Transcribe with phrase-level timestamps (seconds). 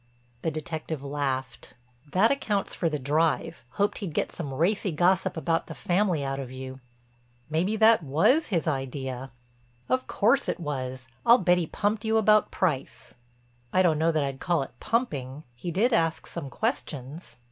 [0.41, 1.75] The detective laughed:
[2.09, 6.49] "That accounts for the drive—hoped he'd get some racy gossip about the family out of
[6.49, 6.79] you."
[7.51, 9.29] "Maybe that was his idea."
[9.89, 11.07] "Of course it was.
[11.23, 13.13] I'll bet he pumped you about Price."
[13.71, 17.37] "I don't know that I'd call it pumping—he did ask some questions."